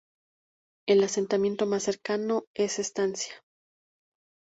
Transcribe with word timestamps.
El 0.87 1.03
asentamiento 1.03 1.67
más 1.67 1.83
cercano 1.83 2.45
es 2.55 2.79
Estancia. 2.79 3.35